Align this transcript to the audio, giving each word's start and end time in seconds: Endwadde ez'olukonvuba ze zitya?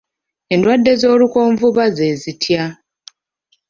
Endwadde 0.53 0.89
ez'olukonvuba 0.95 1.85
ze 1.95 2.07
zitya? 2.21 2.65